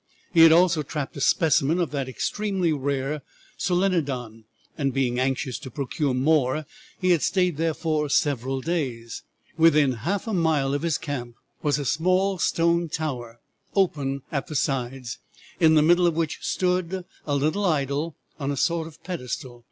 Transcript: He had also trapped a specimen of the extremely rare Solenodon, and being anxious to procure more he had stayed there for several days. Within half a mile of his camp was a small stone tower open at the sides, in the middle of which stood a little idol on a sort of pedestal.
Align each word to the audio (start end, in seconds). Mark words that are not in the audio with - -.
He 0.33 0.39
had 0.39 0.51
also 0.51 0.81
trapped 0.81 1.15
a 1.15 1.21
specimen 1.21 1.77
of 1.79 1.91
the 1.91 1.99
extremely 2.01 2.73
rare 2.73 3.21
Solenodon, 3.55 4.45
and 4.75 4.95
being 4.95 5.19
anxious 5.19 5.59
to 5.59 5.69
procure 5.69 6.15
more 6.15 6.65
he 6.99 7.11
had 7.11 7.21
stayed 7.21 7.57
there 7.57 7.75
for 7.75 8.09
several 8.09 8.61
days. 8.61 9.21
Within 9.59 9.91
half 10.01 10.25
a 10.27 10.33
mile 10.33 10.73
of 10.73 10.81
his 10.81 10.97
camp 10.97 11.35
was 11.61 11.77
a 11.77 11.85
small 11.85 12.39
stone 12.39 12.89
tower 12.89 13.39
open 13.75 14.23
at 14.31 14.47
the 14.47 14.55
sides, 14.55 15.19
in 15.59 15.75
the 15.75 15.83
middle 15.83 16.07
of 16.07 16.15
which 16.15 16.39
stood 16.41 17.05
a 17.27 17.35
little 17.35 17.65
idol 17.65 18.15
on 18.39 18.49
a 18.49 18.57
sort 18.57 18.87
of 18.87 19.03
pedestal. 19.03 19.59